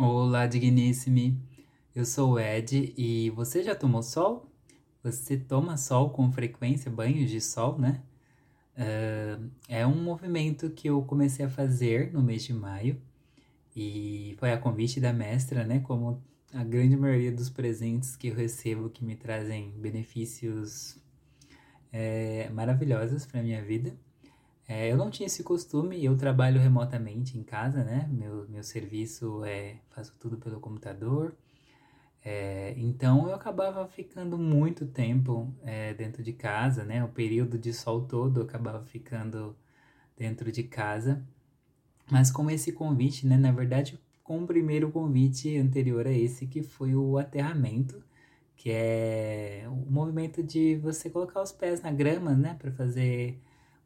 Olá, 0.00 0.46
digníssime. 0.46 1.36
Eu 1.92 2.04
sou 2.04 2.34
o 2.34 2.38
Ed 2.38 2.94
e 2.96 3.30
você 3.30 3.64
já 3.64 3.74
tomou 3.74 4.00
sol? 4.00 4.48
Você 5.02 5.36
toma 5.36 5.76
sol 5.76 6.10
com 6.10 6.30
frequência, 6.30 6.88
banhos 6.88 7.28
de 7.28 7.40
sol, 7.40 7.76
né? 7.76 8.00
Uh, 8.76 9.50
é 9.66 9.84
um 9.84 10.00
movimento 10.00 10.70
que 10.70 10.88
eu 10.88 11.02
comecei 11.02 11.44
a 11.44 11.48
fazer 11.50 12.12
no 12.12 12.22
mês 12.22 12.44
de 12.44 12.54
maio 12.54 13.02
e 13.74 14.36
foi 14.38 14.52
a 14.52 14.56
convite 14.56 15.00
da 15.00 15.12
mestra, 15.12 15.64
né? 15.64 15.80
Como 15.80 16.22
a 16.54 16.62
grande 16.62 16.96
maioria 16.96 17.32
dos 17.32 17.50
presentes 17.50 18.14
que 18.14 18.28
eu 18.28 18.36
recebo 18.36 18.90
que 18.90 19.04
me 19.04 19.16
trazem 19.16 19.72
benefícios 19.72 20.96
é, 21.92 22.48
maravilhosos 22.50 23.26
para 23.26 23.42
minha 23.42 23.64
vida. 23.64 23.96
É, 24.68 24.92
eu 24.92 24.98
não 24.98 25.10
tinha 25.10 25.26
esse 25.26 25.42
costume, 25.42 26.04
eu 26.04 26.14
trabalho 26.14 26.60
remotamente 26.60 27.38
em 27.38 27.42
casa, 27.42 27.82
né? 27.82 28.06
Meu, 28.12 28.46
meu 28.50 28.62
serviço 28.62 29.42
é 29.44 29.78
faço 29.88 30.14
tudo 30.20 30.36
pelo 30.36 30.60
computador. 30.60 31.34
É, 32.22 32.74
então 32.76 33.26
eu 33.28 33.34
acabava 33.34 33.86
ficando 33.88 34.36
muito 34.36 34.86
tempo 34.86 35.50
é, 35.62 35.94
dentro 35.94 36.22
de 36.22 36.34
casa, 36.34 36.84
né? 36.84 37.02
O 37.02 37.08
período 37.08 37.58
de 37.58 37.72
sol 37.72 38.02
todo 38.02 38.40
eu 38.40 38.44
acabava 38.44 38.84
ficando 38.84 39.56
dentro 40.16 40.52
de 40.52 40.62
casa. 40.64 41.24
Mas 42.10 42.30
com 42.30 42.50
esse 42.50 42.72
convite, 42.72 43.26
né? 43.26 43.38
Na 43.38 43.52
verdade, 43.52 43.98
com 44.22 44.42
o 44.42 44.46
primeiro 44.46 44.90
convite 44.90 45.56
anterior 45.56 46.06
a 46.06 46.12
esse, 46.12 46.46
que 46.46 46.62
foi 46.62 46.94
o 46.94 47.16
aterramento, 47.18 48.02
que 48.56 48.70
é 48.70 49.64
o 49.68 49.90
movimento 49.90 50.42
de 50.42 50.76
você 50.76 51.08
colocar 51.08 51.42
os 51.42 51.52
pés 51.52 51.80
na 51.82 51.90
grama, 51.90 52.34
né? 52.34 52.54
Para 52.58 52.70
fazer 52.72 53.40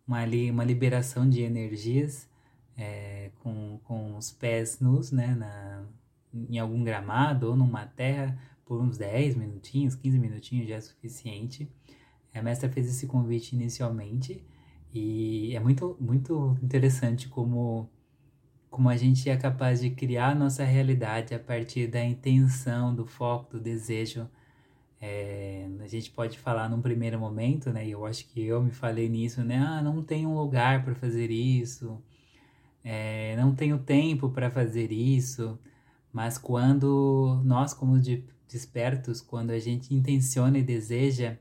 uma, 0.06 0.24
uma 0.51 0.65
liberação 0.65 1.29
de 1.29 1.42
energias 1.42 2.29
é, 2.77 3.30
com, 3.41 3.79
com 3.84 4.16
os 4.16 4.30
pés 4.30 4.80
nus, 4.80 5.12
né? 5.12 5.34
Na, 5.34 5.84
em 6.34 6.58
algum 6.58 6.83
gramado 6.83 7.48
ou 7.48 7.56
numa 7.56 7.86
terra 7.86 8.39
por 8.64 8.80
uns 8.80 8.97
10 8.97 9.36
minutinhos, 9.36 9.95
15 9.95 10.19
minutinhos 10.19 10.69
já 10.69 10.77
é 10.77 10.80
suficiente. 10.80 11.70
A 12.34 12.42
mestra 12.42 12.70
fez 12.70 12.89
esse 12.89 13.06
convite 13.06 13.55
inicialmente 13.55 14.42
e 14.95 15.55
é 15.55 15.61
muito, 15.61 15.97
muito 16.00 16.56
interessante 16.62 17.28
como 17.28 17.91
como 18.70 18.89
a 18.89 18.97
gente 18.97 19.28
é 19.28 19.36
capaz 19.36 19.83
de 19.83 19.91
criar 19.91 20.30
a 20.30 20.34
nossa 20.34 20.64
realidade 20.64 21.34
a 21.34 21.39
partir 21.39 21.86
da 21.89 22.03
intenção, 22.03 22.95
do 22.95 23.05
foco, 23.05 23.53
do 23.53 23.61
desejo. 23.61 24.27
É, 25.05 25.69
a 25.81 25.89
gente 25.89 26.12
pode 26.12 26.39
falar 26.39 26.69
num 26.69 26.81
primeiro 26.81 27.19
momento, 27.19 27.72
né? 27.72 27.84
E 27.84 27.91
eu 27.91 28.06
acho 28.06 28.25
que 28.28 28.41
eu 28.45 28.62
me 28.62 28.70
falei 28.70 29.08
nisso, 29.08 29.42
né? 29.42 29.58
Ah, 29.58 29.83
não 29.83 30.00
tenho 30.00 30.28
um 30.31 30.39
lugar 30.39 30.84
para 30.84 30.95
fazer 30.95 31.28
isso, 31.28 32.00
é, 32.84 33.36
não 33.36 33.55
tenho 33.55 33.78
tempo 33.80 34.30
para 34.30 34.48
fazer 34.50 34.92
isso. 34.92 35.58
Mas 36.12 36.39
quando 36.39 37.41
nós, 37.45 37.75
como 37.75 37.98
de, 37.98 38.25
despertos, 38.48 39.20
quando 39.20 39.50
a 39.50 39.58
gente 39.58 39.92
intenciona 39.95 40.58
e 40.58 40.62
deseja, 40.62 41.36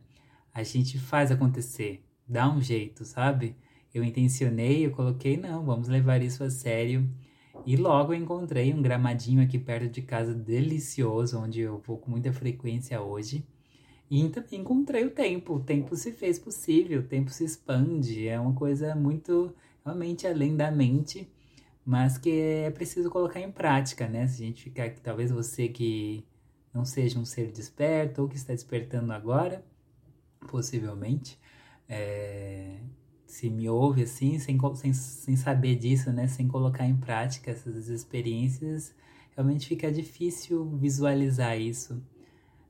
a 0.53 0.63
gente 0.63 0.97
faz 0.99 1.31
acontecer, 1.31 2.03
dá 2.27 2.51
um 2.51 2.61
jeito, 2.61 3.05
sabe? 3.05 3.55
Eu 3.93 4.03
intencionei, 4.03 4.85
eu 4.87 4.91
coloquei, 4.91 5.37
não, 5.37 5.63
vamos 5.63 5.87
levar 5.87 6.21
isso 6.23 6.43
a 6.43 6.49
sério. 6.49 7.07
E 7.65 7.75
logo 7.75 8.13
eu 8.13 8.19
encontrei 8.19 8.73
um 8.73 8.81
gramadinho 8.81 9.41
aqui 9.43 9.59
perto 9.59 9.89
de 9.89 10.01
casa 10.01 10.33
delicioso, 10.33 11.39
onde 11.39 11.61
eu 11.61 11.81
vou 11.85 11.97
com 11.97 12.11
muita 12.11 12.31
frequência 12.33 13.01
hoje. 13.01 13.45
E 14.09 14.27
também 14.29 14.59
encontrei 14.59 15.05
o 15.05 15.11
tempo. 15.11 15.55
O 15.55 15.59
tempo 15.59 15.95
se 15.95 16.11
fez 16.11 16.37
possível, 16.37 16.99
o 16.99 17.03
tempo 17.03 17.29
se 17.29 17.45
expande. 17.45 18.27
É 18.27 18.39
uma 18.39 18.53
coisa 18.53 18.93
muito, 18.95 19.55
realmente 19.85 20.27
além 20.27 20.55
da 20.55 20.69
mente, 20.69 21.31
mas 21.85 22.17
que 22.17 22.29
é 22.29 22.71
preciso 22.71 23.09
colocar 23.09 23.39
em 23.39 23.51
prática, 23.51 24.07
né? 24.07 24.27
Se 24.27 24.43
a 24.43 24.45
gente 24.45 24.63
ficar 24.63 24.85
aqui, 24.85 24.99
talvez 25.01 25.31
você 25.31 25.67
que 25.67 26.25
não 26.73 26.85
seja 26.85 27.19
um 27.19 27.25
ser 27.25 27.51
desperto 27.51 28.21
ou 28.21 28.27
que 28.27 28.35
está 28.35 28.53
despertando 28.53 29.11
agora, 29.13 29.63
possivelmente, 30.47 31.39
é, 31.87 32.77
se 33.31 33.49
me 33.49 33.69
ouve 33.69 34.03
assim, 34.03 34.37
sem, 34.39 34.59
sem, 34.75 34.93
sem 34.93 35.35
saber 35.37 35.77
disso, 35.77 36.11
né? 36.11 36.27
Sem 36.27 36.49
colocar 36.49 36.85
em 36.85 36.97
prática 36.97 37.49
essas 37.49 37.87
experiências, 37.87 38.93
realmente 39.33 39.69
fica 39.69 39.89
difícil 39.89 40.65
visualizar 40.77 41.57
isso. 41.57 42.03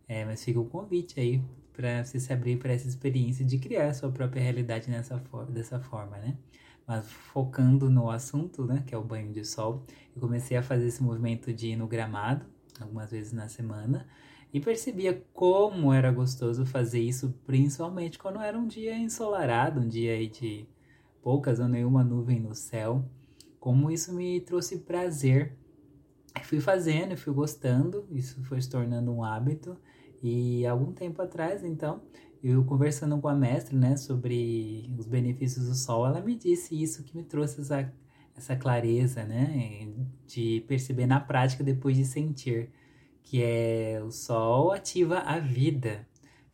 É, 0.08 0.24
mas 0.24 0.44
fica 0.44 0.60
o 0.60 0.64
um 0.64 0.70
convite 0.70 1.20
aí 1.20 1.42
para 1.74 2.04
você 2.06 2.20
se 2.20 2.32
abrir 2.32 2.58
para 2.58 2.74
essa 2.74 2.88
experiência 2.88 3.44
de 3.44 3.58
criar 3.58 3.88
a 3.88 3.94
sua 3.94 4.12
própria 4.12 4.44
realidade 4.44 4.88
nessa 4.92 5.18
for 5.18 5.48
dessa 5.48 5.80
forma, 5.80 6.18
né? 6.18 6.38
Mas 6.86 7.10
focando 7.12 7.90
no 7.90 8.12
assunto, 8.12 8.64
né, 8.64 8.84
que 8.86 8.94
é 8.94 8.98
o 8.98 9.04
banho 9.04 9.32
de 9.32 9.44
sol, 9.44 9.84
eu 10.16 10.22
comecei 10.22 10.58
a 10.58 10.62
fazer 10.62 10.88
esse 10.88 11.02
movimento 11.02 11.52
de 11.52 11.70
ir 11.70 11.76
no 11.76 11.88
gramado, 11.88 12.46
algumas 12.80 13.10
vezes 13.10 13.34
na 13.34 13.48
semana, 13.48 14.08
e 14.54 14.60
percebia 14.60 15.24
como 15.34 15.94
era 15.94 16.12
gostoso 16.12 16.66
fazer 16.66 17.00
isso, 17.00 17.34
principalmente 17.46 18.20
quando 18.20 18.42
era 18.42 18.58
um 18.58 18.68
dia 18.68 18.98
ensolarado, 18.98 19.80
um 19.80 19.88
dia 19.88 20.14
aí 20.14 20.28
de 20.28 20.68
poucas 21.22 21.60
ou 21.60 21.68
nenhuma 21.68 22.04
nuvem 22.04 22.40
no 22.40 22.54
céu. 22.54 23.06
Como 23.60 23.90
isso 23.90 24.14
me 24.14 24.42
trouxe 24.42 24.80
prazer. 24.80 25.56
Fui 26.44 26.60
fazendo, 26.60 27.16
fui 27.16 27.34
gostando, 27.34 28.06
isso 28.12 28.44
foi 28.44 28.62
se 28.62 28.70
tornando 28.70 29.12
um 29.12 29.24
hábito. 29.24 29.78
E 30.22 30.66
algum 30.66 30.92
tempo 30.92 31.22
atrás, 31.22 31.64
então, 31.64 32.02
eu 32.44 32.64
conversando 32.66 33.18
com 33.20 33.28
a 33.28 33.36
mestra, 33.36 33.78
né, 33.78 33.96
sobre 33.96 34.94
os 34.98 35.08
benefícios 35.08 35.68
do 35.68 35.76
sol, 35.76 36.06
ela 36.06 36.22
me 36.22 36.36
disse 36.36 36.82
isso 36.82 37.04
que 37.04 37.16
me 37.16 37.24
trouxe 37.24 37.62
essa, 37.62 37.92
essa 38.36 38.56
clareza, 38.56 39.24
né, 39.24 39.88
de 40.26 40.64
perceber 40.68 41.06
na 41.06 41.20
prática 41.20 41.64
depois 41.64 41.96
de 41.96 42.06
sentir 42.06 42.70
que 43.24 43.42
é 43.44 44.02
o 44.06 44.12
sol 44.12 44.72
ativa 44.72 45.20
a 45.20 45.40
vida. 45.40 46.08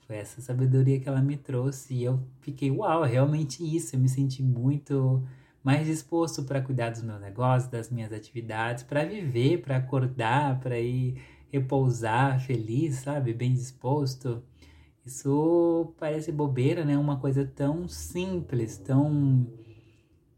Foi 0.06 0.16
essa 0.16 0.40
sabedoria 0.42 1.00
que 1.00 1.10
ela 1.10 1.22
me 1.22 1.36
trouxe 1.36 1.94
e 1.94 2.04
eu 2.04 2.20
fiquei, 2.40 2.72
uau, 2.72 3.04
é 3.04 3.10
realmente 3.10 3.64
isso. 3.64 3.96
Eu 3.96 4.00
me 4.00 4.08
senti 4.08 4.42
muito 4.42 5.22
mais 5.64 5.86
disposto 5.86 6.44
para 6.44 6.62
cuidar 6.62 6.92
dos 6.92 7.02
meus 7.02 7.20
negócios, 7.20 7.70
das 7.70 7.92
minhas 7.92 8.14
atividades, 8.14 8.84
para 8.84 9.04
viver, 9.04 9.62
para 9.62 9.78
acordar, 9.78 10.60
para 10.62 10.80
ir 10.80 11.22
repousar 11.52 12.40
feliz, 12.40 12.96
sabe? 12.96 13.34
Bem 13.34 13.54
disposto. 13.54 14.42
Isso 15.06 15.94
parece 16.00 16.32
bobeira, 16.32 16.86
né? 16.86 16.98
Uma 16.98 17.20
coisa 17.20 17.46
tão 17.46 17.88
simples, 17.88 18.78
tão 18.78 19.48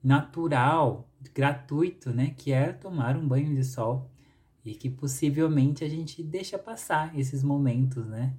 natural, 0.03 1.09
gratuito, 1.33 2.11
né? 2.11 2.33
Que 2.35 2.51
é 2.51 2.71
tomar 2.73 3.15
um 3.15 3.27
banho 3.27 3.53
de 3.55 3.63
sol 3.63 4.09
e 4.69 4.75
que 4.75 4.89
possivelmente 4.89 5.83
a 5.83 5.89
gente 5.89 6.21
deixa 6.21 6.57
passar 6.57 7.17
esses 7.17 7.43
momentos, 7.43 8.05
né? 8.05 8.33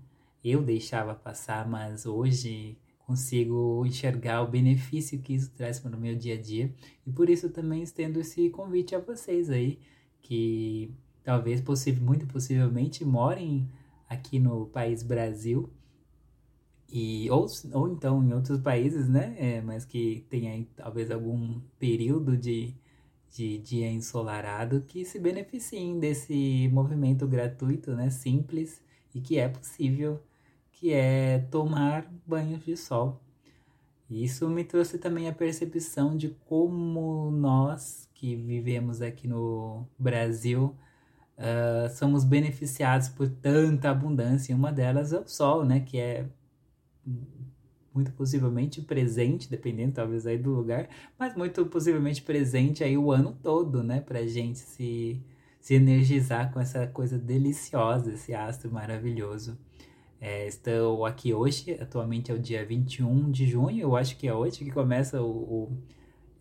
Eu 0.45 0.63
deixava 0.63 1.15
passar, 1.15 1.69
mas 1.69 2.07
hoje 2.07 2.79
consigo 3.01 3.85
enxergar 3.85 4.43
o 4.43 4.47
benefício 4.47 5.19
que 5.19 5.35
isso 5.35 5.51
traz 5.57 5.81
para 5.81 5.97
o 5.97 6.01
meu 6.01 6.15
dia 6.15 6.35
a 6.35 6.41
dia 6.41 6.73
e 7.05 7.11
por 7.11 7.29
isso 7.29 7.51
também 7.51 7.83
estendo 7.83 8.21
esse 8.21 8.49
convite 8.51 8.95
a 8.95 9.01
vocês 9.01 9.51
aí 9.51 9.81
que 10.23 10.95
talvez 11.25 11.61
possível, 11.61 12.03
muito 12.05 12.27
possivelmente 12.27 13.05
morem 13.05 13.69
aqui 14.09 14.39
no 14.39 14.67
país 14.67 15.03
Brasil 15.03 15.69
e 16.93 17.31
ou, 17.31 17.47
ou 17.73 17.89
então 17.89 18.23
em 18.23 18.33
outros 18.33 18.61
países, 18.61 19.09
né? 19.09 19.37
É, 19.39 19.61
mas 19.61 19.85
que 19.85 20.25
tenha 20.29 20.67
talvez 20.77 21.11
algum 21.11 21.61
período 21.79 22.37
de 22.37 22.75
de 23.31 23.59
dia 23.59 23.91
ensolarado 23.91 24.83
que 24.83 25.05
se 25.05 25.19
beneficiem 25.19 25.99
desse 25.99 26.69
movimento 26.73 27.27
gratuito, 27.27 27.93
né, 27.95 28.11
simples 28.11 28.83
e 29.15 29.21
que 29.21 29.39
é 29.39 29.49
possível, 29.49 30.21
que 30.73 30.93
é 30.93 31.39
tomar 31.51 32.11
banhos 32.27 32.65
de 32.65 32.77
sol. 32.77 33.21
Isso 34.11 34.49
me 34.49 34.65
trouxe 34.65 34.99
também 34.99 35.29
a 35.29 35.33
percepção 35.33 36.17
de 36.17 36.31
como 36.47 37.31
nós 37.31 38.09
que 38.13 38.35
vivemos 38.35 39.01
aqui 39.01 39.29
no 39.29 39.87
Brasil 39.97 40.75
uh, 41.39 41.89
somos 41.95 42.25
beneficiados 42.25 43.09
por 43.09 43.29
tanta 43.29 43.91
abundância. 43.91 44.53
E 44.53 44.55
uma 44.55 44.73
delas 44.73 45.13
é 45.13 45.21
o 45.21 45.29
sol, 45.29 45.65
né, 45.65 45.81
que 45.81 45.99
é 45.99 46.27
muito 47.95 48.13
possivelmente 48.13 48.81
presente, 48.81 49.51
dependendo 49.51 49.95
talvez 49.95 50.27
aí 50.27 50.39
do 50.39 50.51
lugar, 50.51 50.89
mas 51.19 51.35
muito 51.35 51.67
possivelmente 51.67 52.23
presente 52.23 52.85
aí 52.85 52.97
o 52.97 53.11
ano 53.11 53.37
todo, 53.43 53.83
né, 53.83 54.01
pra 54.01 54.27
gente 54.27 54.59
se, 54.59 55.21
se 55.61 55.75
energizar 55.75 56.53
com 56.53 56.61
essa 56.61 56.87
coisa 56.87 57.19
deliciosa, 57.19 58.13
esse 58.13 58.35
astro 58.35 58.71
maravilhoso. 58.71 59.59
É, 60.21 60.47
estou 60.47 61.07
aqui 61.07 61.33
hoje, 61.33 61.73
atualmente 61.81 62.31
é 62.31 62.35
o 62.35 62.39
dia 62.39 62.65
21 62.65 63.31
de 63.31 63.47
junho, 63.47 63.81
eu 63.81 63.97
acho 63.97 64.17
que 64.17 64.29
é 64.29 64.35
hoje 64.35 64.65
que 64.65 64.71
começa 64.71 65.21
o, 65.23 65.31
o, 65.31 65.79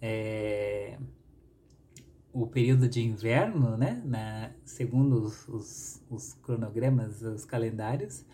é, 0.02 0.98
o 2.34 2.46
período 2.46 2.88
de 2.88 3.02
inverno, 3.02 3.78
né, 3.78 4.02
na, 4.06 4.52
segundo 4.66 5.24
os, 5.24 5.48
os, 5.48 6.04
os 6.10 6.34
cronogramas, 6.34 7.22
os 7.22 7.46
calendários, 7.46 8.26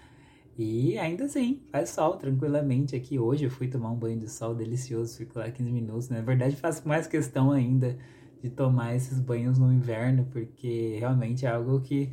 e 0.57 0.97
ainda 0.97 1.25
assim, 1.25 1.61
faz 1.69 1.89
sol 1.89 2.15
tranquilamente 2.15 2.95
aqui. 2.95 3.19
Hoje 3.19 3.43
eu 3.43 3.51
fui 3.51 3.67
tomar 3.67 3.91
um 3.91 3.97
banho 3.97 4.17
de 4.17 4.29
sol 4.29 4.55
delicioso, 4.55 5.17
fico 5.17 5.37
lá 5.37 5.51
15 5.51 5.69
minutos. 5.69 6.09
Na 6.09 6.21
verdade, 6.21 6.55
faço 6.55 6.87
mais 6.87 7.07
questão 7.07 7.51
ainda 7.51 7.97
de 8.41 8.49
tomar 8.49 8.95
esses 8.95 9.19
banhos 9.19 9.57
no 9.57 9.73
inverno, 9.73 10.25
porque 10.31 10.97
realmente 10.99 11.45
é 11.45 11.49
algo 11.49 11.81
que 11.81 12.11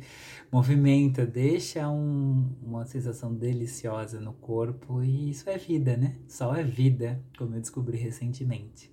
movimenta, 0.51 1.25
deixa 1.25 1.89
um, 1.89 2.49
uma 2.61 2.85
sensação 2.85 3.33
deliciosa 3.33 4.19
no 4.19 4.33
corpo 4.33 5.01
e 5.03 5.29
isso 5.29 5.49
é 5.49 5.57
vida, 5.57 5.95
né? 5.95 6.15
Sol 6.27 6.53
é 6.53 6.63
vida, 6.63 7.23
como 7.37 7.55
eu 7.55 7.61
descobri 7.61 7.97
recentemente. 7.97 8.91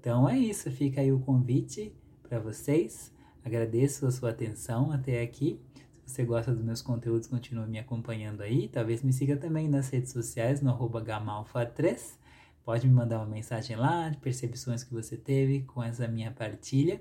Então 0.00 0.28
é 0.28 0.38
isso, 0.38 0.70
fica 0.70 1.00
aí 1.00 1.12
o 1.12 1.18
convite 1.18 1.92
para 2.22 2.38
vocês. 2.38 3.12
Agradeço 3.44 4.06
a 4.06 4.10
sua 4.10 4.30
atenção 4.30 4.90
até 4.90 5.20
aqui. 5.20 5.60
Se 6.06 6.14
você 6.14 6.24
gosta 6.24 6.54
dos 6.54 6.64
meus 6.64 6.80
conteúdos, 6.80 7.26
continue 7.26 7.66
me 7.66 7.80
acompanhando 7.80 8.40
aí. 8.40 8.68
Talvez 8.68 9.02
me 9.02 9.12
siga 9.12 9.36
também 9.36 9.68
nas 9.68 9.90
redes 9.90 10.12
sociais, 10.12 10.62
no 10.62 10.72
gamalfa3 10.78 12.16
Pode 12.64 12.86
me 12.86 12.94
mandar 12.94 13.18
uma 13.18 13.26
mensagem 13.26 13.76
lá 13.76 14.08
de 14.08 14.16
percepções 14.18 14.84
que 14.84 14.92
você 14.92 15.16
teve 15.16 15.62
com 15.62 15.82
essa 15.82 16.06
minha 16.06 16.30
partilha. 16.30 17.00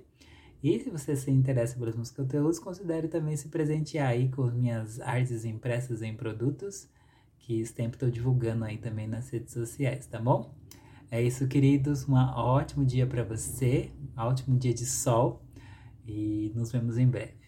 E 0.62 0.80
se 0.80 0.90
você 0.90 1.16
se 1.16 1.30
interessa 1.30 1.78
pelos 1.78 1.96
meus 1.96 2.10
conteúdos, 2.10 2.58
considere 2.58 3.08
também 3.08 3.38
se 3.38 3.50
presentear 3.50 4.10
aí 4.10 4.30
com 4.30 4.44
minhas 4.48 5.00
artes 5.00 5.46
impressas 5.46 6.02
em 6.02 6.16
produtos, 6.16 6.90
que 7.38 7.64
sempre 7.66 7.98
estou 7.98 8.10
divulgando 8.10 8.66
aí 8.66 8.78
também 8.78 9.08
nas 9.08 9.30
redes 9.30 9.54
sociais, 9.54 10.08
tá 10.08 10.20
bom? 10.20 10.52
É 11.12 11.22
isso, 11.22 11.48
queridos. 11.48 12.10
Um 12.10 12.16
ótimo 12.16 12.84
dia 12.84 13.06
para 13.06 13.24
você, 13.24 13.92
um 14.18 14.22
ótimo 14.22 14.58
dia 14.58 14.74
de 14.74 14.86
sol 14.86 15.44
e 16.08 16.52
nos 16.56 16.72
vemos 16.72 16.98
em 16.98 17.08
breve. 17.08 17.45